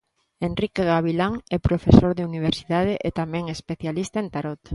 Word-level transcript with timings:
Enrique 0.49 0.83
Gavilán 0.91 1.33
é 1.55 1.57
profesor 1.67 2.11
de 2.15 2.27
Universidade 2.31 2.93
e 3.07 3.09
tamén 3.19 3.45
especialista 3.55 4.17
en 4.23 4.27
tarot. 4.35 4.61